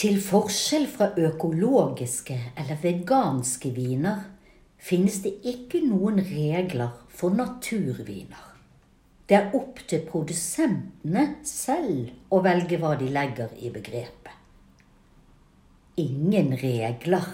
Til 0.00 0.16
forskjell 0.24 0.86
fra 0.88 1.10
økologiske 1.20 2.32
eller 2.56 2.78
veganske 2.80 3.68
viner 3.76 4.22
finnes 4.80 5.18
det 5.20 5.34
ikke 5.44 5.82
noen 5.84 6.22
regler 6.24 6.94
for 7.12 7.36
naturviner. 7.36 8.46
Det 9.28 9.36
er 9.36 9.52
opp 9.58 9.82
til 9.90 10.00
produsentene 10.08 11.26
selv 11.44 12.32
å 12.32 12.40
velge 12.40 12.80
hva 12.80 12.94
de 12.96 13.10
legger 13.12 13.52
i 13.60 13.68
begrepet. 13.74 14.32
Ingen 16.00 16.56
regler. 16.56 17.28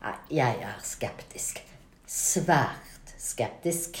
Nei, 0.00 0.16
jeg 0.40 0.64
er 0.64 0.80
skeptisk. 0.80 1.60
Svært 2.08 3.12
skeptisk. 3.20 4.00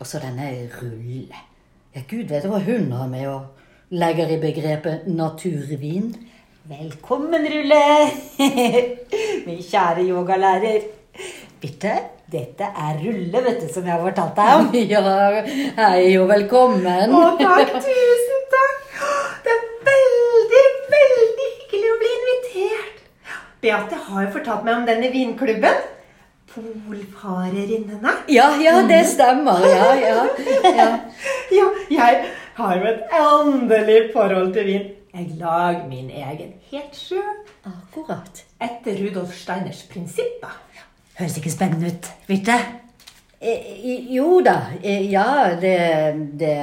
Og 0.00 0.08
så 0.08 0.24
denne 0.24 0.48
rulle. 0.80 1.44
Ja, 1.92 2.00
gud 2.08 2.32
vet 2.32 2.48
hva 2.48 2.64
hun 2.64 2.88
har 2.96 3.12
med 3.12 3.28
og 3.28 3.92
legger 3.92 4.32
i 4.32 4.40
begrepet 4.40 5.04
naturvin. 5.12 6.14
Velkommen, 6.70 7.42
Rulle! 7.42 8.10
Min 9.46 9.62
kjære 9.66 10.04
yogalærer. 10.06 10.84
Birte, 11.60 11.94
dette 12.30 12.68
er 12.84 13.00
Rulle, 13.00 13.40
vet 13.42 13.58
du, 13.64 13.66
som 13.74 13.82
jeg 13.88 13.96
har 13.96 14.04
fortalt 14.04 14.36
deg 14.36 14.52
om. 14.60 14.68
Ja, 14.92 15.02
hei 15.80 16.12
og 16.20 16.28
velkommen. 16.30 17.16
Å, 17.18 17.24
takk. 17.40 17.74
Tusen 17.82 18.46
takk. 18.54 19.02
Det 19.42 19.56
er 19.56 19.66
veldig, 19.90 20.62
veldig 20.94 21.48
hyggelig 21.56 21.90
å 21.90 21.98
bli 22.04 22.14
invitert. 22.20 23.02
Beate 23.66 23.98
har 24.06 24.22
jo 24.28 24.30
fortalt 24.38 24.62
meg 24.70 24.78
om 24.78 24.86
denne 24.86 25.10
vinklubben. 25.18 25.82
Polfarerinnene. 26.54 28.16
Ja, 28.30 28.52
ja, 28.62 28.78
det 28.86 29.02
stemmer. 29.16 29.66
Ja, 29.66 29.92
ja. 29.98 30.24
ja. 30.78 30.90
Ja, 31.58 31.66
jeg 31.90 32.26
har 32.54 32.78
jo 32.78 32.86
et 32.94 33.18
endelig 33.18 34.02
forhold 34.14 34.54
til 34.54 34.70
vin. 34.70 34.90
Jeg 35.12 35.34
lager 35.36 35.88
min 35.88 36.10
egen 36.10 36.52
helt 36.70 36.94
sjøl. 36.96 37.40
Akkurat. 37.68 38.44
Etter 38.64 38.96
Rudolf 38.96 39.34
Steiners 39.36 39.82
prinsipper. 39.90 40.54
Høres 41.18 41.36
ikke 41.36 41.50
spennende 41.52 41.90
ut, 41.92 42.06
Birte? 42.26 42.54
Eh, 43.42 44.14
jo 44.14 44.38
da. 44.40 44.54
Eh, 44.80 45.10
ja, 45.12 45.26
det, 45.60 45.74
det 46.40 46.54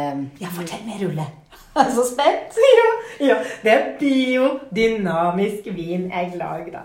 Ja, 0.41 0.49
fortell 0.55 0.81
mer, 0.87 0.97
Rulle. 1.03 1.27
Jeg 1.75 1.85
er 1.85 1.93
så 1.93 2.05
spent. 2.09 2.57
Ja, 2.79 3.27
ja, 3.27 3.35
det 3.63 3.71
er 3.71 3.85
biodynamisk 3.99 5.65
vin 5.75 6.05
jeg 6.07 6.31
lager, 6.39 6.71
da. 6.71 6.81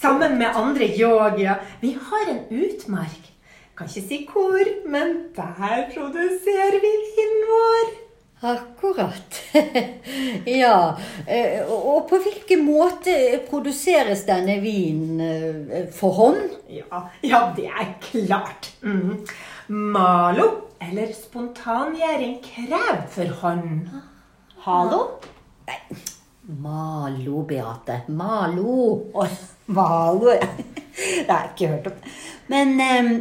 Sammen 0.00 0.36
med 0.38 0.46
andre 0.54 0.86
yogier. 0.92 1.58
Vi 1.80 1.94
har 1.96 2.30
en 2.34 2.42
utmark. 2.52 3.30
Kan 3.76 3.88
ikke 3.88 4.08
si 4.08 4.18
hvor, 4.30 4.70
men 4.92 5.16
der 5.36 5.88
produserer 5.94 6.78
vi 6.84 6.92
vinen 7.06 7.42
vår. 7.50 7.90
Akkurat. 8.40 9.34
ja. 10.44 10.98
eh, 11.26 11.60
Og 11.68 12.06
på 12.08 12.20
hvilken 12.24 12.64
måte 12.64 13.12
produseres 13.50 14.24
denne 14.28 14.56
vinen 14.62 15.20
eh, 15.20 15.88
for 15.92 16.16
hånd? 16.16 16.54
Ja, 16.72 17.02
ja 17.20 17.42
det 17.56 17.68
er 17.68 17.90
klart. 18.00 18.70
Mm. 18.80 19.26
Malo 19.92 20.48
eller 20.80 21.12
spontangjæring 21.12 22.40
krever 22.42 23.04
for 23.12 23.36
hånd. 23.42 23.90
Halo? 24.64 25.02
Nei, 25.68 26.00
Malo, 26.60 27.42
Beate. 27.42 28.00
Malo. 28.08 29.04
Oi, 29.14 29.28
Malo 29.66 30.32
Det 30.32 31.28
har 31.28 31.44
jeg 31.44 31.50
ikke 31.54 31.68
hørt 31.74 31.86
om. 31.86 31.92
Men 32.48 32.68
um, 32.80 33.12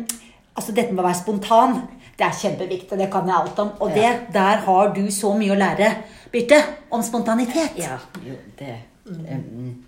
altså, 0.56 0.72
dette 0.72 0.94
med 0.94 1.04
å 1.04 1.08
være 1.10 1.20
spontan, 1.20 1.78
det 2.20 2.28
er 2.28 2.36
kjempeviktig. 2.36 3.00
Det 3.00 3.10
kan 3.12 3.28
jeg 3.30 3.38
alt 3.38 3.60
om. 3.64 3.74
Og 3.80 3.96
det, 3.96 4.10
der 4.36 4.64
har 4.68 4.94
du 4.96 5.06
så 5.14 5.34
mye 5.40 5.56
å 5.56 5.60
lære, 5.60 5.92
Birte, 6.30 6.60
om 6.94 7.02
spontanitet. 7.02 7.80
Ja, 7.80 7.98
jo, 8.26 8.36
det 8.60 8.76
Um. 9.10 9.86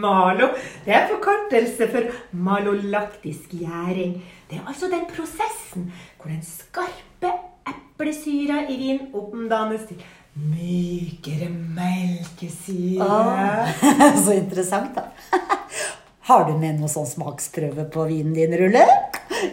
Malo, 0.00 0.48
det 0.84 0.94
er 0.96 1.04
forkortelse 1.06 1.86
for 1.92 2.08
malolaktisk 2.34 3.52
gjæring. 3.54 4.16
Det 4.50 4.58
er 4.58 4.66
altså 4.66 4.88
den 4.90 5.04
prosessen 5.06 5.92
hvor 6.18 6.32
den 6.32 6.42
skarpe 6.42 7.30
eplesyra 7.70 8.64
i 8.66 8.76
vin 8.80 9.00
omdannes 9.14 9.86
til 9.86 10.02
mykere 10.34 11.48
melkesyre. 11.54 13.06
Oh. 13.06 13.70
så 14.24 14.34
interessant, 14.40 14.98
da. 14.98 15.06
Har 16.28 16.48
du 16.48 16.56
med 16.58 16.80
noe 16.80 16.90
sånn 16.90 17.06
smaksprøve 17.06 17.86
på 17.94 18.08
vinen 18.10 18.34
din, 18.34 18.58
Rulle? 18.58 18.84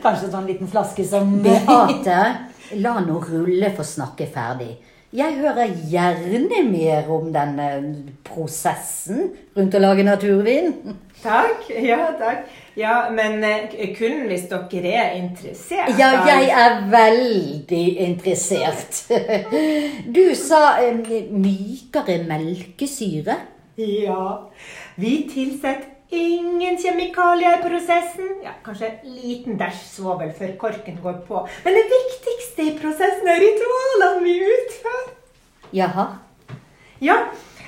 Kanskje 0.03 0.29
en 0.29 0.33
sånn 0.37 0.47
liten 0.49 0.71
flaske 0.71 1.05
som 1.07 1.35
Beate, 1.45 2.21
la 2.81 2.95
nå 3.03 3.19
Rulle 3.25 3.73
få 3.75 3.85
snakke 3.87 4.29
ferdig. 4.31 4.73
Jeg 5.11 5.41
hører 5.41 5.73
gjerne 5.91 6.61
mer 6.69 7.09
om 7.11 7.25
denne 7.33 7.65
prosessen 8.23 9.33
rundt 9.57 9.75
å 9.75 9.81
lage 9.83 10.05
naturvin. 10.07 10.69
Takk. 11.19 11.67
Ja, 11.83 12.13
takk. 12.15 12.45
Ja, 12.79 13.09
men 13.11 13.43
eh, 13.43 13.91
kun 13.97 14.23
hvis 14.29 14.47
dere 14.47 14.93
er 14.95 15.17
interessert. 15.19 15.91
Ja, 15.99 16.13
jeg 16.29 16.47
er 16.55 16.79
veldig 16.93 17.85
interessert. 18.07 19.03
Du 20.15 20.23
sa 20.39 20.79
eh, 20.79 21.27
mykere 21.27 22.21
melkesyre. 22.31 23.35
Ja. 23.75 24.23
Vi 24.95 25.17
tilsetter 25.27 25.89
ingen 26.11 26.77
kjemikalier 26.77 27.59
i 27.59 27.61
prosessen. 27.63 28.29
Ja, 28.43 28.53
kanskje 28.65 28.89
en 28.91 29.15
liten 29.15 29.57
dæsj 29.59 29.79
svovel 29.95 30.33
før 30.37 30.51
korken 30.59 30.99
går 31.03 31.21
på. 31.27 31.45
Men 31.65 31.77
det 31.77 31.85
viktigste 31.91 32.67
i 32.67 32.75
prosessen 32.79 33.27
er 33.31 33.41
ritualene 33.43 34.23
vi 34.25 34.35
utfører. 34.49 35.09
Jaha. 35.73 36.05
Ja, 37.01 37.15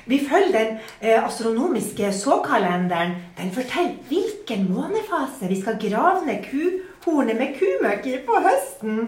vi 0.06 0.18
følger 0.28 0.52
den 0.58 0.78
eh, 1.00 1.24
astronomiske 1.24 2.12
såkalenderen. 2.12 3.16
Den 3.38 3.50
forteller 3.52 3.96
hvilken 4.08 4.66
månefase 4.72 5.48
vi 5.48 5.60
skal 5.60 5.80
grave 5.80 6.26
ned 6.26 6.44
kuhornet 6.50 7.38
med 7.40 7.56
kumøkk 7.58 8.06
i 8.12 8.18
på 8.26 8.40
høsten. 8.44 9.06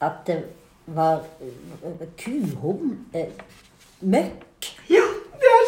At 0.00 0.22
det 0.26 0.44
var 0.86 1.24
kuhorn? 2.16 2.98
eh, 3.14 3.32
Møkk. 4.00 4.47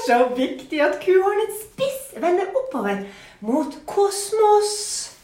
Er 0.00 0.06
så 0.06 0.34
viktig 0.36 0.80
at 0.80 1.00
kuhornets 1.02 1.64
spiss 1.66 2.20
vender 2.22 2.48
oppover 2.56 3.02
mot 3.44 3.74
kosmos. 3.86 4.70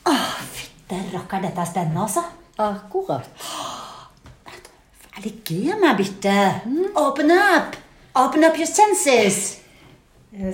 Åh, 0.07 0.33
fytte 0.53 0.99
rakker, 1.15 1.41
dette 1.47 1.61
er 1.61 1.71
spennende, 1.71 2.03
altså. 2.03 2.25
Akkurat. 2.59 3.29
Er 5.17 5.31
gøy 5.49 5.79
med 5.81 5.97
Birte? 5.97 6.41
Open 6.95 7.33
up! 7.33 7.77
Open 8.15 8.45
up 8.45 8.59
your 8.59 8.69
senses! 8.69 9.63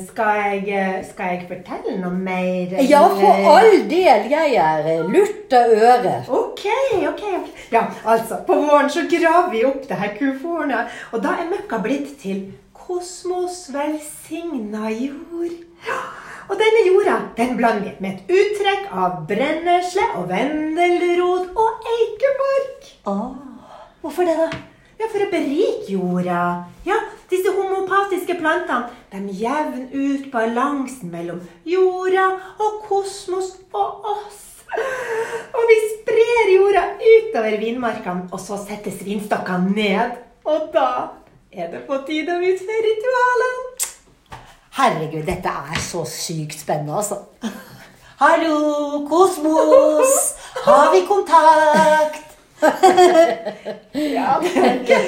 Skal 0.06 0.62
jeg, 0.66 1.04
skal 1.10 1.32
jeg 1.32 1.46
fortelle 1.48 1.96
noe 1.98 2.14
mer? 2.14 2.76
Ja, 2.86 3.02
for 3.08 3.48
all 3.56 3.80
del. 3.90 4.28
Jeg 4.30 4.54
er 4.54 5.02
lurt 5.10 5.42
lutt 5.52 5.58
av 5.58 5.70
øret. 5.70 6.28
Ok, 6.28 6.64
ok. 7.08 7.22
Ja, 7.72 7.86
altså, 8.04 8.36
På 8.46 8.54
våren 8.54 8.90
så 8.90 9.00
graver 9.10 9.50
vi 9.50 9.64
opp 9.64 9.88
det 9.88 9.96
her 9.96 10.14
kufòrnet, 10.18 10.88
og 11.12 11.22
da 11.22 11.36
er 11.40 11.50
møkka 11.50 11.78
blitt 11.82 12.18
til 12.22 12.52
kosmos 12.92 13.68
velsigna 13.72 14.90
jord. 14.90 15.52
Ja, 15.86 16.00
Og 16.50 16.58
denne 16.58 16.82
jorda 16.84 17.14
den 17.36 17.56
blander 17.56 17.86
vi 17.86 17.92
med 18.04 18.18
et 18.18 18.32
uttrekk 18.36 18.90
av 18.92 19.22
brennesle 19.28 20.04
og 20.18 20.26
vendelrot 20.28 21.54
og 21.56 21.86
eikebark. 21.94 22.90
Åh, 23.08 23.30
hvorfor 24.02 24.28
det, 24.28 24.36
da? 24.36 24.50
Ja, 25.00 25.08
For 25.08 25.24
å 25.24 25.30
berike 25.32 25.88
jorda. 25.94 26.42
Ja, 26.86 26.98
Disse 27.32 27.48
homopatiske 27.56 28.36
plantene 28.36 28.90
de 29.08 29.32
jevner 29.40 29.88
ut 29.94 30.26
balansen 30.34 31.08
mellom 31.14 31.40
jorda 31.64 32.26
og 32.60 32.82
kosmos 32.90 33.54
og 33.72 34.04
oss. 34.12 34.42
Og 35.56 35.64
vi 35.70 35.78
sprer 35.94 36.52
jorda 36.58 36.84
utover 37.00 37.56
vinmarkene, 37.62 38.28
og 38.28 38.40
så 38.40 38.60
settes 38.60 39.00
vinstokkene 39.06 39.72
ned. 39.72 40.20
Og 40.44 40.68
da 40.76 40.88
er 41.52 41.68
det 41.72 41.82
på 41.88 41.96
tide 42.06 42.32
å 42.36 42.42
utføre 42.52 42.82
ritualene. 42.86 43.88
Herregud, 44.72 45.24
dette 45.28 45.50
er 45.72 45.80
så 45.84 46.02
sykt 46.08 46.56
spennende, 46.62 46.96
altså. 46.96 47.18
Hallo, 48.22 49.02
kosmos! 49.10 50.14
Har 50.64 50.92
vi 50.94 51.02
kontakt? 51.08 52.28
Ja, 53.92 54.36
det 54.38 54.50
er 54.54 54.76
ikke, 54.78 54.98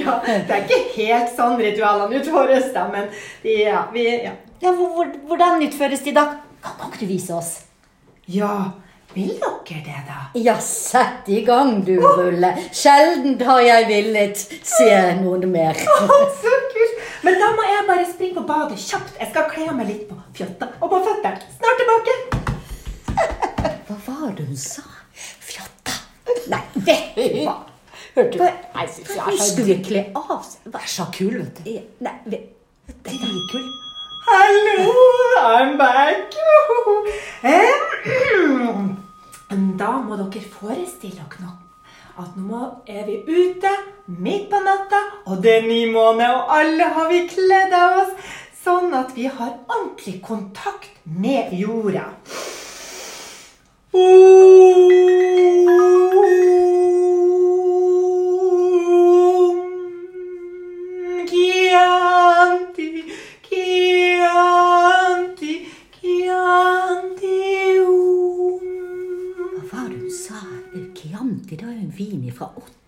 ja, 0.00 0.14
det 0.24 0.54
er 0.56 0.62
ikke 0.62 0.78
helt 0.96 1.34
sånn 1.36 1.58
ritualene 1.60 2.16
utføres, 2.22 2.70
da, 2.74 2.86
men 2.90 3.10
ja, 3.44 3.82
vi, 3.92 4.06
ja. 4.24 4.32
Ja, 4.62 4.72
hvor- 4.72 4.94
hvor- 4.96 5.12
Hvordan 5.28 5.62
utføres 5.66 6.00
de, 6.06 6.14
da? 6.16 6.24
Kan, 6.64 6.78
kan 6.80 6.88
ikke 6.92 7.02
du 7.04 7.10
vise 7.12 7.34
oss? 7.36 7.50
ja, 8.28 8.48
vil 9.14 9.32
dere 9.40 9.80
det, 9.86 9.98
da? 10.08 10.18
Ja, 10.40 10.54
sett 10.64 11.28
i 11.28 11.40
gang, 11.46 11.82
du, 11.86 11.94
Rulle. 12.00 12.52
Sjelden 12.72 13.36
har 13.46 13.60
jeg 13.64 13.86
villet 13.90 14.38
se 14.66 14.90
noen 15.20 15.44
mer. 15.52 15.74
Så 15.78 16.54
kult! 16.72 17.00
Men 17.22 17.36
da 17.38 17.50
må 17.54 17.66
jeg 17.68 17.84
bare 17.88 18.06
springe 18.12 18.34
på 18.40 18.46
badet 18.48 18.78
kjapt. 18.82 19.12
Jeg 19.20 19.28
skal 19.30 19.48
kle 19.52 19.68
av 19.70 19.76
meg 19.78 19.90
litt 19.92 20.06
på 20.08 20.16
fjotta 20.36 20.70
og 20.80 20.90
på 20.90 21.02
føttene. 21.06 21.52
Snart 21.58 21.82
tilbake. 21.82 22.16
Hva 23.88 23.98
var 24.08 24.32
det 24.38 24.48
hun 24.48 24.58
sa? 24.58 24.82
Fjotta. 25.42 25.94
Nei, 26.50 26.62
vet 26.88 27.12
du 27.20 27.44
hva? 27.44 27.58
Hørte 28.16 28.38
du? 28.38 28.42
Jeg 28.44 28.88
Hun 29.28 29.38
skulle 29.40 29.76
kle 29.86 30.02
av 30.18 30.42
seg. 30.44 30.66
Vær 30.74 30.88
så 30.96 31.06
kul, 31.14 31.38
vet 31.38 31.62
du. 31.62 31.70
Nei, 32.04 32.16
ve- 32.28 32.42
Dette 32.88 33.14
er 33.14 33.46
kul. 33.52 33.70
Hallo, 34.22 34.92
I'm 35.42 35.72
back. 35.78 36.34
Eh, 37.42 37.72
Da 39.82 39.96
må 39.98 40.14
dere 40.14 40.40
forestille 40.46 41.18
dere 41.18 41.42
nå 41.42 41.52
at 42.22 42.34
nå 42.38 42.58
er 42.86 43.06
vi 43.08 43.16
ute 43.24 43.70
midt 44.06 44.44
på 44.52 44.58
natta, 44.62 44.98
og 45.26 45.40
det 45.42 45.54
er 45.56 45.64
ny 45.66 45.80
måned, 45.90 46.28
og 46.28 46.52
alle 46.54 46.86
har 46.94 47.08
vi 47.10 47.22
kledd 47.30 47.72
av 47.74 47.96
oss 48.02 48.12
sånn 48.62 48.92
at 48.94 49.14
vi 49.16 49.24
har 49.26 49.56
ordentlig 49.64 50.20
kontakt 50.22 50.92
med 51.24 51.50
jorda. 51.56 52.04
Om 53.96 54.71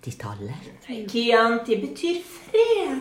80-tallet. 0.04 1.10
Chianti 1.10 1.76
betyr 1.76 2.22
fred. 2.22 3.00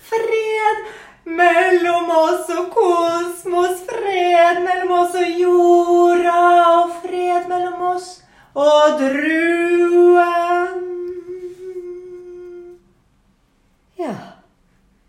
Fred 0.00 0.78
mellom 1.24 2.10
oss 2.10 2.50
og 2.58 2.70
kosmos. 2.74 3.82
Fred 3.86 4.62
mellom 4.64 4.90
oss 5.00 5.14
og 5.14 5.40
jorda. 5.40 6.38
Og 6.80 6.96
fred 7.02 7.48
mellom 7.48 7.82
oss 7.94 8.08
og 8.54 8.98
druen. 9.00 10.82
Ja, 13.96 14.14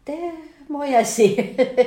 det 0.06 0.32
må 0.68 0.84
jeg 0.86 1.08
si. 1.08 1.32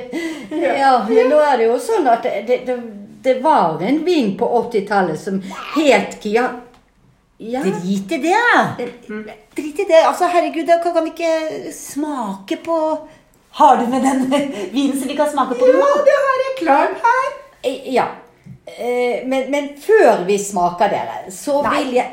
ja, 0.81 1.05
men 1.07 1.31
nå 1.31 1.39
er 1.39 1.61
det 1.61 1.69
jo 1.69 1.77
sånn 1.81 2.09
at 2.11 2.27
det, 2.27 2.59
det, 2.67 2.77
det, 3.23 3.37
var 3.45 3.79
en 3.85 4.03
vin 4.05 4.35
på 4.37 4.49
80-tallet 4.65 5.23
som 5.23 5.39
het 5.77 6.19
Chianti. 6.19 6.70
Ja. 7.41 7.61
Drit 7.65 8.11
i 8.11 8.17
det. 8.21 8.41
Drit 9.57 9.79
i 9.79 9.85
det. 9.89 10.01
Altså, 10.05 10.27
herregud, 10.29 10.67
da 10.69 10.75
kan 10.83 11.03
vi 11.07 11.09
ikke 11.15 11.71
smake 11.73 12.57
på 12.65 12.75
Har 13.57 13.79
du 13.81 13.87
med 13.89 14.03
den 14.05 14.21
vinen 14.75 14.99
som 14.99 15.09
vi 15.09 15.15
kan 15.17 15.29
smake 15.31 15.57
på? 15.57 15.65
Ja, 15.67 15.79
nå? 15.81 16.03
det 16.05 16.17
har 16.25 16.43
jeg 16.45 16.53
klart 16.61 17.01
her. 17.07 17.31
Eh, 17.63 17.93
Ja. 17.95 18.05
Eh, 18.67 19.25
Men, 19.27 19.49
men 19.51 19.69
før 19.81 20.21
vi 20.27 20.37
smaker 20.39 20.87
dere, 20.93 21.31
så 21.33 21.61
Nei. 21.65 21.83
vil 21.83 21.93
jeg 21.97 22.11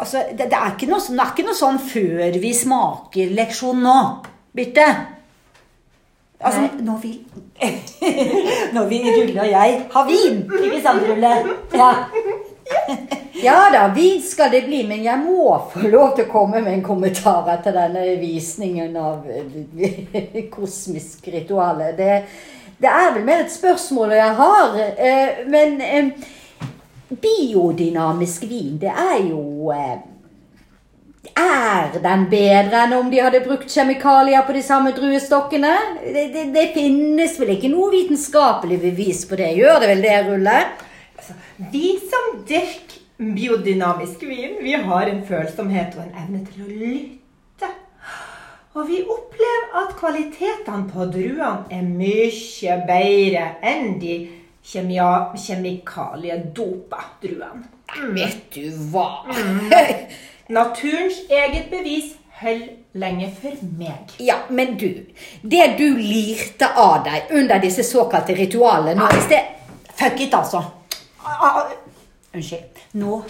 Altså, 0.00 0.22
det, 0.32 0.46
det, 0.50 0.56
er 0.56 0.74
ikke 0.74 0.86
noe, 0.90 1.00
sånn- 1.00 1.16
det 1.18 1.24
er 1.26 1.32
ikke 1.34 1.46
noe 1.46 1.58
sånn 1.58 1.78
før 1.84 2.36
vi 2.40 2.50
smaker-leksjon 2.56 3.82
nå, 3.84 3.96
Birte. 4.56 4.86
Altså, 6.40 6.60
Nei. 6.62 6.84
nå 6.86 6.94
vil 7.02 7.18
Nå 8.74 8.84
vil 8.88 9.08
Rulle 9.12 9.42
og 9.44 9.50
jeg 9.50 9.74
ha 9.92 10.04
vin. 10.08 10.38
Ikke 10.64 10.80
sant, 10.86 11.04
Rulle? 11.04 11.32
Ja. 11.76 11.90
Ja 13.42 13.70
da, 13.72 13.86
vin 13.94 14.18
skal 14.22 14.50
det 14.52 14.66
bli, 14.66 14.82
men 14.84 15.00
jeg 15.04 15.16
må 15.22 15.54
få 15.72 15.88
lov 15.88 16.10
til 16.16 16.26
å 16.26 16.32
komme 16.32 16.60
med 16.60 16.74
en 16.74 16.82
kommentar 16.84 17.46
etter 17.54 17.72
denne 17.72 18.02
visningen 18.20 18.96
av 19.00 19.24
eh, 19.32 20.42
kosmisk 20.56 21.28
rituale. 21.32 21.94
Det, 21.96 22.10
det 22.80 22.90
er 22.90 23.14
vel 23.14 23.24
mer 23.24 23.46
et 23.46 23.54
spørsmål 23.54 24.12
jeg 24.18 24.36
har. 24.42 24.76
eh, 24.92 25.40
Men 25.48 25.80
eh, 25.80 26.10
biodynamisk 27.22 28.44
vin, 28.50 28.76
det 28.82 28.92
er 28.92 29.16
jo 29.30 29.72
eh, 29.74 29.96
Er 31.40 31.96
den 32.02 32.26
bedre 32.30 32.84
enn 32.84 32.94
om 32.98 33.08
de 33.12 33.20
hadde 33.24 33.40
brukt 33.44 33.72
kjemikalier 33.72 34.44
på 34.46 34.52
de 34.56 34.62
samme 34.66 34.92
druestokkene? 34.96 35.72
Det, 36.04 36.28
det, 36.34 36.44
det 36.54 36.68
finnes 36.76 37.40
vel 37.40 37.54
ikke 37.56 37.72
noe 37.72 37.88
vitenskapelig 37.96 38.80
bevis 38.84 39.24
på 39.28 39.40
det? 39.40 39.54
Gjør 39.56 39.80
det 39.80 39.90
vel 39.94 40.04
det, 40.04 40.14
Rulle? 40.28 40.60
Altså, 41.20 41.36
vi 41.72 41.98
som 42.10 42.28
dyrker 42.48 42.98
biodynamisk 43.20 44.22
vin, 44.24 44.54
vi 44.64 44.72
har 44.72 45.10
en 45.10 45.20
følsomhet 45.28 45.96
og 45.98 46.06
en 46.06 46.14
evne 46.22 46.40
til 46.48 46.62
å 46.64 46.68
lytte. 46.72 47.68
Og 48.78 48.86
vi 48.88 49.00
opplever 49.02 49.74
at 49.82 49.92
kvalitetene 49.98 50.86
på 50.88 51.04
druene 51.12 51.66
er 51.74 51.82
mye 51.84 52.76
bedre 52.88 53.42
enn 53.66 53.98
de 54.00 54.14
kjemia- 54.64 55.34
kjemikaliedopa 55.36 57.02
druene. 57.20 57.66
Vet 58.14 58.48
du 58.54 58.70
hva? 58.92 59.26
Naturens 60.56 61.20
eget 61.28 61.68
bevis 61.70 62.14
holder 62.40 62.76
lenge 62.96 63.28
for 63.42 63.60
meg. 63.78 64.14
Ja, 64.22 64.38
men 64.48 64.76
du, 64.80 64.88
det 65.42 65.66
du 65.78 65.86
lirte 66.00 66.72
av 66.80 67.02
deg 67.04 67.28
under 67.36 67.60
disse 67.62 67.84
såkalte 67.84 68.34
ritualene 68.38 68.96
nå 69.02 69.12
i 69.12 69.24
sted 69.28 69.56
Fuck 70.00 70.20
it, 70.24 70.32
altså. 70.32 70.62
Ah, 71.24 71.46
ah, 71.46 71.70
Unnskyld. 72.34 72.82
Nå 72.92 73.22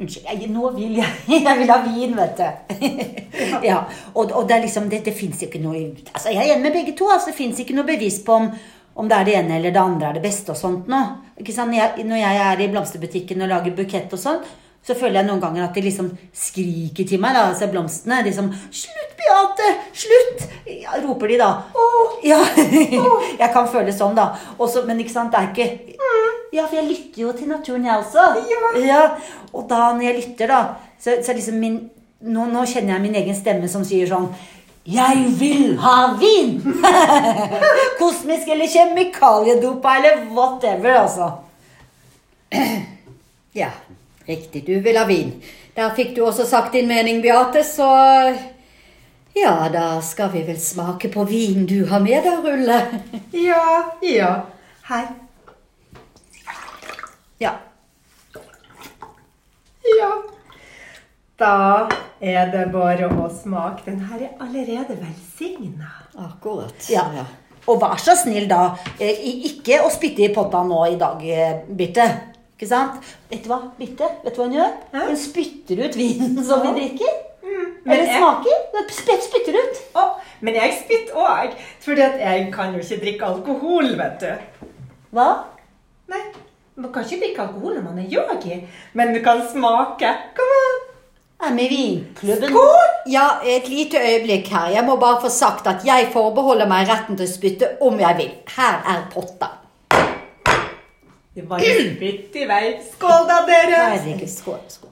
Unnskyld. 0.00 0.46
Nå 0.50 0.70
vil 0.76 0.98
jeg 0.98 1.12
Jeg 1.46 1.58
vil 1.58 1.70
ha 1.70 1.78
vin, 1.84 2.16
vet 2.16 2.40
du. 2.40 2.76
ja, 3.70 3.82
og, 4.14 4.32
og 4.32 4.48
det 4.48 4.56
er 4.56 4.64
liksom 4.66 4.88
Det, 4.90 5.02
det 5.06 5.16
fins 5.16 5.42
ikke 5.46 5.62
noe 5.62 5.80
altså 6.12 6.32
Jeg 6.34 6.44
er 6.46 6.54
enig 6.54 6.68
med 6.68 6.78
begge 6.80 6.96
to. 6.98 7.08
altså 7.10 7.30
Det 7.32 7.38
fins 7.38 7.60
ikke 7.60 7.76
noe 7.76 7.88
bevis 7.88 8.20
på 8.26 8.36
om, 8.36 8.50
om 8.96 9.08
det 9.08 9.18
er 9.18 9.28
det 9.28 9.36
ene 9.42 9.58
eller 9.58 9.74
det 9.74 9.82
andre 9.82 10.08
er 10.10 10.18
det 10.18 10.24
beste 10.24 10.54
og 10.54 10.60
sånt 10.60 10.88
nå. 10.90 11.02
Ikke 11.40 11.54
sant? 11.56 11.76
Jeg, 11.76 12.04
når 12.04 12.20
jeg 12.20 12.42
er 12.46 12.60
i 12.60 12.72
blomsterbutikken 12.72 13.46
og 13.46 13.52
lager 13.52 13.76
bukett 13.76 14.12
og 14.12 14.20
sånn, 14.20 14.42
så 14.86 14.96
føler 14.96 15.20
jeg 15.20 15.28
noen 15.28 15.42
ganger 15.42 15.66
at 15.66 15.76
de 15.76 15.82
liksom 15.84 16.08
skriker 16.34 17.06
til 17.06 17.20
meg, 17.20 17.36
da, 17.36 17.50
altså 17.50 17.68
blomstene. 17.70 18.22
De 18.24 18.32
som 18.32 18.48
'Slutt, 18.50 19.12
Beate! 19.18 19.74
Slutt!' 19.92 20.46
Ja, 20.66 20.96
roper 21.04 21.28
de 21.28 21.38
da. 21.38 21.50
Ja, 22.24 22.40
jeg 23.42 23.50
kan 23.52 23.68
føle 23.68 23.92
sånn, 23.92 24.16
da. 24.16 24.30
Også, 24.58 24.86
men 24.88 25.00
ikke 25.00 25.12
sant, 25.12 25.32
det 25.32 25.40
er 25.40 25.50
ikke 25.52 25.96
Ja, 26.52 26.64
for 26.66 26.80
jeg 26.80 26.88
lytter 26.88 27.20
jo 27.22 27.32
til 27.32 27.48
naturen, 27.48 27.84
jeg 27.86 28.00
også. 28.00 28.24
Ja. 28.82 29.02
Og 29.52 29.68
da 29.70 29.92
når 29.92 30.02
jeg 30.08 30.16
lytter, 30.16 30.50
da, 30.50 30.62
så, 30.98 31.20
så 31.22 31.36
liksom 31.36 31.60
min 31.60 31.76
nå, 32.20 32.46
nå 32.52 32.64
kjenner 32.68 32.96
jeg 32.96 33.04
min 33.04 33.14
egen 33.20 33.36
stemme 33.36 33.68
som 33.70 33.84
sier 33.86 34.08
sånn 34.10 34.26
Jeg 34.84 35.22
vil 35.40 35.76
ha 35.80 36.12
vin! 36.20 36.58
Kosmisk 38.00 38.48
eller 38.48 38.68
kjemikaliedopa 38.68 39.94
eller 40.00 40.24
whatever, 40.34 41.04
altså. 41.04 41.30
Ja, 43.60 43.72
riktig. 44.30 44.64
Du 44.66 44.78
vil 44.84 44.98
ha 44.98 45.04
vin. 45.08 45.34
Der 45.76 45.92
fikk 45.96 46.14
du 46.16 46.24
også 46.26 46.46
sagt 46.48 46.74
din 46.76 46.88
mening, 46.90 47.22
Beate, 47.22 47.64
så 47.66 47.90
Ja, 49.36 49.68
da 49.72 50.00
skal 50.02 50.32
vi 50.32 50.42
vel 50.48 50.58
smake 50.60 51.08
på 51.12 51.24
vin 51.28 51.66
du 51.66 51.84
har 51.86 52.02
med 52.02 52.24
deg, 52.26 52.46
Rulle. 52.46 52.80
Ja, 53.48 53.84
ja. 54.02 54.32
Her. 54.88 55.12
Ja. 57.38 57.52
Ja. 59.98 60.10
Da 61.40 61.88
er 62.20 62.50
det 62.52 62.66
bare 62.72 63.08
å 63.08 63.28
smake. 63.32 63.86
Den 63.86 64.02
her 64.10 64.26
er 64.26 64.34
allerede 64.42 64.98
velsigna. 64.98 65.94
Akkurat. 66.18 66.90
ja. 66.90 67.06
ja. 67.16 67.28
Og 67.68 67.76
vær 67.80 67.98
så 68.00 68.14
snill, 68.16 68.48
da, 68.50 68.74
eh, 68.98 69.20
ikke 69.46 69.82
å 69.84 69.90
spytte 69.92 70.24
i 70.24 70.30
potta 70.34 70.62
nå 70.66 70.80
i 70.90 70.96
dag, 71.00 71.20
eh, 71.22 71.58
Birte. 71.68 72.06
Ikke 72.60 72.68
sant? 72.68 73.06
Vet 73.30 73.40
du 73.46 73.48
hva, 73.48 73.56
Birte? 73.78 74.04
Vet 74.24 74.34
du 74.36 74.40
hva 74.42 74.46
hun 74.50 74.56
gjør? 74.58 74.72
Hæ? 74.92 75.04
Hun 75.06 75.16
spytter 75.16 75.78
ut 75.86 75.94
vinen 75.96 76.34
som 76.48 76.60
vi 76.66 76.74
drikker. 76.76 77.14
Mm. 77.40 77.70
Eller 77.86 78.04
jeg- 78.04 78.18
smaker. 78.18 78.58
Hun 78.74 79.22
spytter 79.24 79.56
ut. 79.62 79.80
Oh, 79.96 80.10
men 80.44 80.58
jeg 80.60 80.74
spytter 80.82 81.16
òg, 81.16 81.54
for 81.80 81.96
jeg 81.96 82.50
kan 82.52 82.74
jo 82.76 82.82
ikke 82.84 83.00
drikke 83.06 83.24
alkohol, 83.30 83.88
vet 83.96 84.20
du. 84.26 84.68
Hva? 85.16 85.28
Nei, 86.12 86.20
man 86.76 86.92
kan 86.92 87.06
ikke 87.08 87.22
drikke 87.24 87.46
alkohol 87.46 87.78
når 87.78 87.86
man 87.88 87.98
er 88.04 88.12
yogi, 88.12 88.60
men 88.98 89.14
du 89.16 89.22
kan 89.24 89.40
smake. 89.52 90.12
Kom 90.36 90.52
an. 90.58 90.78
Er 91.48 91.54
med 91.56 91.64
i 91.64 91.68
vinklubben. 91.72 92.52
Skål! 92.52 92.90
Ja, 93.08 93.24
et 93.48 93.68
lite 93.72 93.96
øyeblikk 93.96 94.50
her. 94.52 94.68
Jeg 94.74 94.84
må 94.84 94.98
bare 95.00 95.22
få 95.22 95.30
sagt 95.32 95.66
at 95.66 95.86
jeg 95.88 96.10
forbeholder 96.12 96.68
meg 96.68 96.84
retten 96.92 97.16
til 97.16 97.24
å 97.24 97.32
spytte 97.32 97.70
om 97.80 97.96
jeg 98.02 98.18
vil. 98.18 98.34
Her 98.58 98.82
er 98.92 99.06
potta. 99.14 99.48
Det 101.34 101.42
var 101.48 101.58
jo 101.62 101.74
spytt 101.96 102.36
i 102.36 102.44
vei. 102.50 102.64
Skål 102.92 103.26
da, 103.28 103.36
dere. 103.46 103.82
Herregud, 103.92 104.28
skål. 104.32 104.60
skål. 104.68 104.90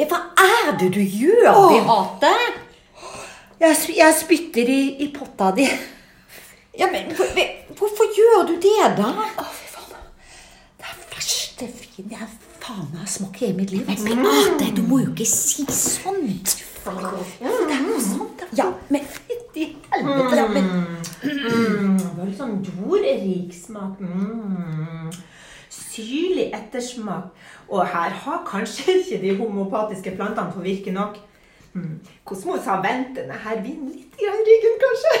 Hva 0.00 0.18
er 0.40 0.76
det 0.80 0.90
du 0.96 1.00
gjør, 1.02 1.54
Beate? 1.86 2.32
Jeg, 3.60 3.76
jeg 3.98 4.14
spytter 4.16 4.70
i, 4.72 4.80
i 5.04 5.08
potta 5.12 5.50
di. 5.56 5.66
Ja, 6.80 6.86
men 6.90 7.10
hvor- 7.16 7.34
hvorfor 7.76 8.06
gjør 8.16 8.46
du 8.48 8.54
det, 8.62 8.96
da? 8.96 9.10
Å, 9.12 9.44
fy 9.52 9.66
faen. 9.68 9.98
Det 10.80 10.86
er 10.88 10.96
verste 11.12 11.68
vin 11.96 12.14
jeg 12.14 12.28
faen 12.62 12.86
meg 12.92 13.02
har 13.02 13.10
smakt 13.12 13.42
i 13.42 13.46
hele 13.50 13.58
mitt 13.58 13.70
liv. 13.74 13.84
Men 13.86 14.22
Beate, 14.24 14.70
du 14.78 14.82
må 14.88 15.02
jo 15.04 15.10
ikke 15.12 15.26
si 15.28 15.66
sånt. 15.68 16.56
Ja, 16.86 17.48
det 17.50 17.74
er 17.76 17.88
jo 17.88 18.00
sant. 18.00 18.40
det. 18.40 18.48
Ja, 18.58 18.66
men 18.88 19.00
Fytti 19.04 19.76
helvete. 19.92 20.36
da. 20.36 20.48
Men 20.48 20.70
Mm, 21.22 21.98
det 21.98 22.12
var 22.16 22.24
litt 22.24 22.38
sånn 22.38 22.62
jordrik 22.64 23.52
smak. 23.54 23.98
Mm. 24.00 25.10
syrlig 25.70 26.46
ettersmak. 26.56 27.26
Og 27.68 27.82
her 27.86 28.10
har 28.24 28.38
kanskje 28.48 28.94
ikke 29.00 29.18
de 29.20 29.34
homopatiske 29.36 30.14
plantene 30.16 30.52
fått 30.54 30.64
virke 30.64 30.92
nok. 30.94 31.18
Hmm. 31.74 32.00
Kosmos 32.26 32.64
har 32.66 32.80
vendt 32.82 33.14
denne 33.18 33.36
her 33.44 33.60
vinen 33.62 33.90
litt 33.92 34.16
i 34.18 34.26
ryggen, 34.26 34.78
kanskje? 34.82 35.12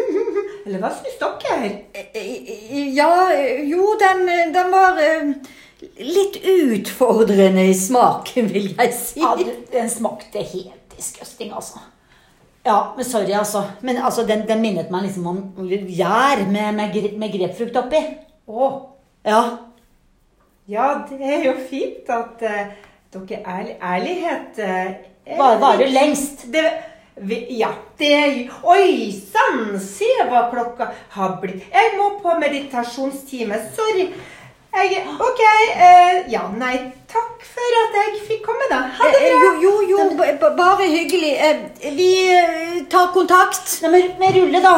Eller 0.66 0.78
hva 0.78 0.90
syns 0.94 1.16
dere? 1.18 1.70
Ja, 2.94 3.30
jo, 3.66 3.96
den, 3.98 4.26
den 4.54 4.70
var 4.70 5.00
eh, 5.02 5.32
litt 5.98 6.36
utfordrende 6.44 7.64
i 7.70 7.74
smaken, 7.74 8.52
vil 8.52 8.68
jeg 8.76 8.94
si. 8.94 9.18
Ja, 9.24 9.32
den 9.72 9.90
smakte 9.90 10.44
helt 10.52 10.79
disgusting, 11.00 11.50
altså. 11.56 11.80
Ja, 12.66 12.92
men 12.96 13.06
sorry, 13.08 13.32
altså. 13.32 13.62
Men 13.80 13.96
altså, 14.04 14.26
den, 14.28 14.42
den 14.48 14.60
minnet 14.60 14.90
meg 14.92 15.06
liksom 15.08 15.26
om 15.30 15.38
gjær 15.64 16.42
med, 16.52 16.74
med, 16.76 16.96
med 17.18 17.32
grepfrukt 17.32 17.78
oppi. 17.80 18.02
Å, 18.50 18.70
Ja. 19.24 19.40
ja, 20.68 20.86
det 21.08 21.18
er 21.24 21.42
jo 21.48 21.54
fint 21.70 22.08
at 22.12 22.44
uh, 22.44 22.70
dere 23.12 23.40
ærlig, 23.48 23.74
ærlighet 23.82 24.60
eh, 24.64 24.92
er- 25.26 25.40
Bare 25.60 25.88
lengst. 25.90 26.44
Det, 26.52 26.62
vi, 27.20 27.40
ja, 27.58 27.72
det 28.00 28.12
Oi 28.64 29.10
sann! 29.12 29.74
Se 29.82 30.08
hva 30.30 30.44
klokka 30.52 30.90
har 31.16 31.34
blitt. 31.42 31.64
Jeg 31.72 31.96
må 31.98 32.12
på 32.22 32.36
meditasjonstime. 32.40 33.58
Sorry. 33.76 34.06
Jeg, 34.72 35.02
OK. 35.20 35.40
eh, 35.74 36.18
ja, 36.32 36.42
nei, 36.56 36.76
takk 37.10 37.42
for 37.44 37.76
at 37.82 37.96
jeg 37.98 38.20
fikk 38.28 38.44
komme, 38.46 38.68
da. 38.70 38.78
Ha 38.98 39.08
det 39.10 39.20
Eh, 39.26 39.36
bra. 39.40 39.52
Jo, 39.62 39.72
jo, 39.82 39.98
jo 40.22 40.50
bare 40.56 40.86
hyggelig. 40.88 41.32
Eh, 41.36 41.90
Vi 41.96 42.10
eh, 42.32 42.82
tar 42.88 43.10
kontakt. 43.12 43.80
Nei, 43.82 43.90
men, 43.90 44.12
men 44.20 44.34
rulle, 44.36 44.60
da. 44.62 44.74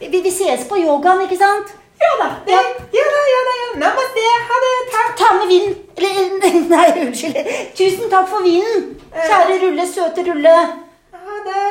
Vi, 0.00 0.08
vi 0.20 0.30
ses 0.32 0.66
på 0.68 0.76
yogaen, 0.80 1.22
ikke 1.26 1.38
sant? 1.40 1.72
Ja 2.00 2.10
da. 2.20 2.28
Det, 2.46 2.52
ja 2.96 3.06
da, 3.14 3.22
ja 3.32 3.40
da. 3.48 3.54
ja. 3.62 3.70
Namaste. 3.84 4.26
Ha 4.50 4.60
det. 4.66 4.74
Takk. 4.92 5.10
Ta 5.20 5.32
med 5.38 5.48
vinen. 5.48 5.74
Eller, 5.96 6.60
nei, 6.72 6.86
unnskyld. 7.06 7.50
Tusen 7.76 8.08
takk 8.12 8.28
for 8.30 8.44
vinen. 8.44 8.86
Kjære 9.16 9.58
Rulle, 9.64 9.86
søte 9.88 10.24
Rulle. 10.28 10.56
Ha 11.16 11.40
det. 11.48 11.66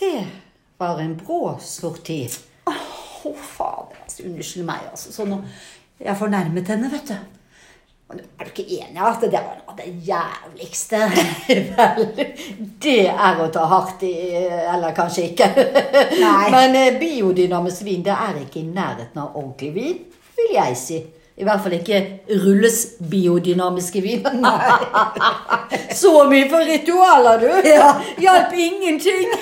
Det 0.00 0.26
var 0.78 0.98
en 1.00 1.16
brå 1.16 1.56
sorti. 1.64 2.20
Å, 2.68 2.72
fader. 3.56 3.85
Altså, 4.16 4.28
Unnskyld 4.32 4.64
meg, 4.66 4.90
altså. 4.90 5.12
Så 5.12 5.24
nå 5.24 5.42
Jeg 6.00 6.16
fornærmet 6.16 6.68
henne, 6.68 6.90
vet 6.92 7.08
du. 7.08 7.16
Men 8.08 8.20
Er 8.38 8.44
du 8.44 8.50
ikke 8.50 8.68
enig 8.70 8.94
i 8.94 9.02
at 9.02 9.22
det 9.24 9.32
var 9.32 9.56
noe 9.58 9.72
av 9.72 9.78
det 9.80 9.88
jævligste? 10.06 11.00
Vel, 11.76 12.04
det 12.82 13.08
er 13.10 13.40
å 13.42 13.48
ta 13.50 13.64
hardt 13.66 14.04
i, 14.06 14.12
eller 14.36 14.94
kanskje 14.94 15.24
ikke. 15.32 15.48
Nei. 16.22 16.50
Men 16.54 16.76
eh, 16.78 17.00
biodynamisk 17.00 17.82
vin, 17.88 18.04
det 18.06 18.14
er 18.14 18.38
ikke 18.44 18.60
i 18.60 18.68
nærheten 18.68 19.24
av 19.24 19.34
ordentlig 19.34 19.72
vin, 19.74 19.98
vil 20.36 20.54
jeg 20.54 20.78
si. 20.78 21.00
I 21.36 21.44
hvert 21.44 21.60
fall 21.60 21.74
ikke 21.76 21.98
Rulles 22.44 22.78
biodynamiske 23.10 24.00
vin. 24.04 24.22
Så 26.00 26.12
mye 26.30 26.46
for 26.48 26.64
ritualer, 26.64 27.42
du! 27.42 27.68
Ja. 27.68 27.90
Hjalp 28.22 28.54
ingenting. 28.54 29.34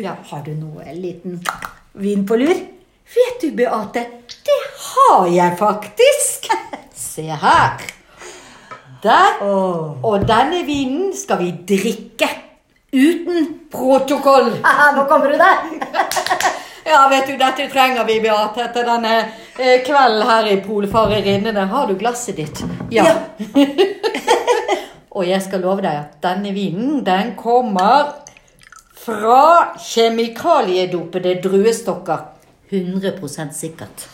Du, 0.00 0.06
har 0.08 0.40
du 0.44 0.54
noe 0.56 0.80
en 0.88 0.96
liten 0.96 1.34
vin 2.00 2.22
på 2.24 2.36
lur? 2.40 2.56
Vet 3.12 3.42
du, 3.42 3.50
Beate, 3.52 4.00
det 4.46 4.60
har 4.80 5.26
jeg 5.28 5.58
faktisk. 5.58 6.46
Se 6.96 7.24
her. 7.42 7.82
Der. 9.02 9.42
Og 9.44 10.24
denne 10.24 10.62
vinen 10.64 11.10
skal 11.12 11.42
vi 11.42 11.50
drikke. 11.68 12.30
Uten 12.96 13.50
protokoll. 13.68 14.48
Nå 14.96 15.04
kommer 15.10 15.34
du 15.34 15.36
der. 15.36 15.68
Ja, 16.90 17.02
vet 17.12 17.28
du, 17.28 17.36
dette 17.36 17.68
trenger 17.68 18.08
vi, 18.08 18.16
Beate, 18.24 18.64
etter 18.64 18.88
denne 18.88 19.12
eh, 19.60 19.82
kvelden 19.84 20.24
her 20.26 20.48
i 20.48 20.56
Polfarerinnene. 20.64 21.68
Har 21.68 21.92
du 21.92 21.94
glasset 22.00 22.40
ditt? 22.40 22.64
Ja. 22.90 23.04
Og 25.12 25.28
jeg 25.28 25.44
skal 25.44 25.60
love 25.60 25.84
deg 25.84 25.92
at 25.92 26.16
denne 26.24 26.56
vinen, 26.56 27.04
den 27.04 27.36
kommer 27.38 28.16
fra 29.04 29.74
kjemikaliedopede 29.78 31.34
druestokker. 31.42 32.18
100 32.70 33.52
sikkert. 33.52 34.08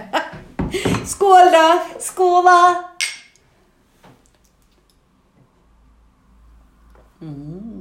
Skål, 1.12 1.52
da! 1.52 1.66
Skål, 2.00 2.44
da. 2.44 2.60
Mm. 7.20 7.79